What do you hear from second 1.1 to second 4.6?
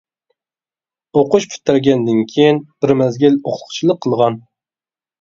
ئوقۇش پۈتتۈرگەندىن كېيىن، بىر مەزگىل ئوقۇتقۇچىلىق قىلغان.